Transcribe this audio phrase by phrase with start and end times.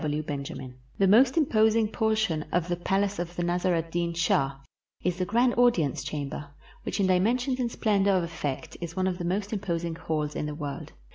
[0.01, 0.05] G.
[0.05, 0.23] W.
[0.23, 4.55] BENJAMIN The most imposing portion of the palace of the Nasr ed Deen Shah
[5.03, 6.49] is the grand audience chamber,
[6.81, 10.47] which in dimensions and splendor of effect is one of the most imposing halls in
[10.47, 10.55] the.
[10.55, 10.93] world.